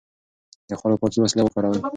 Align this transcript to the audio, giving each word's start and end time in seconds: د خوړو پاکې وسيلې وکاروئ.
د 0.69 0.71
خوړو 0.79 0.99
پاکې 1.01 1.19
وسيلې 1.23 1.43
وکاروئ. 1.45 1.79